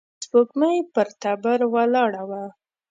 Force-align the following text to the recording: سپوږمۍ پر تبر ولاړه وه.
سپوږمۍ 0.23 0.77
پر 0.93 1.07
تبر 1.21 1.59
ولاړه 1.73 2.21
وه. 2.29 2.43